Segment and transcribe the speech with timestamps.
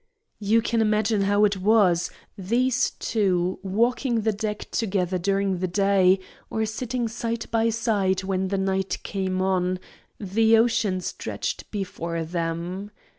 [0.39, 6.19] You can imagine how it was, these two walking the deck together during the day,
[6.49, 9.77] or sitting side by side when the night came on,
[10.19, 12.89] the ocean stretched before them.